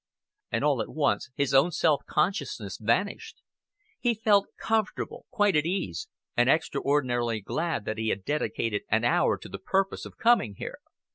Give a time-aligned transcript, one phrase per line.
[0.51, 3.43] And all at once his own self consciousness vanished.
[3.99, 9.37] He felt comfortable, quite at ease, and extraordinarily glad that he had dedicated an hour
[9.37, 10.79] to the purpose of coming here.